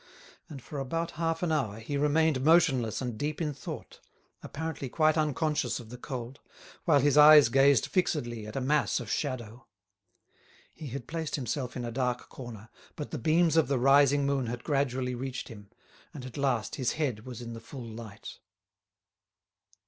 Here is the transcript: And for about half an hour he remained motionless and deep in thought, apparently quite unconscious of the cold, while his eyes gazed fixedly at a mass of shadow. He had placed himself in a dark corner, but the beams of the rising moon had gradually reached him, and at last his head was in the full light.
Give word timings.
And 0.49 0.63
for 0.63 0.79
about 0.79 1.11
half 1.21 1.43
an 1.43 1.51
hour 1.51 1.77
he 1.77 1.95
remained 1.95 2.43
motionless 2.43 3.03
and 3.03 3.19
deep 3.19 3.39
in 3.39 3.53
thought, 3.53 3.99
apparently 4.41 4.89
quite 4.89 5.15
unconscious 5.15 5.79
of 5.79 5.89
the 5.91 5.97
cold, 5.99 6.39
while 6.85 7.01
his 7.01 7.19
eyes 7.19 7.49
gazed 7.49 7.85
fixedly 7.85 8.47
at 8.47 8.55
a 8.55 8.61
mass 8.61 8.99
of 8.99 9.11
shadow. 9.11 9.67
He 10.73 10.87
had 10.87 11.05
placed 11.05 11.35
himself 11.35 11.77
in 11.77 11.85
a 11.85 11.91
dark 11.91 12.29
corner, 12.29 12.69
but 12.95 13.11
the 13.11 13.19
beams 13.19 13.55
of 13.55 13.67
the 13.67 13.77
rising 13.77 14.25
moon 14.25 14.47
had 14.47 14.63
gradually 14.63 15.13
reached 15.13 15.49
him, 15.49 15.69
and 16.15 16.25
at 16.25 16.35
last 16.35 16.77
his 16.77 16.93
head 16.93 17.23
was 17.23 17.39
in 17.39 17.53
the 17.53 17.61
full 17.61 17.85
light. 17.87 18.39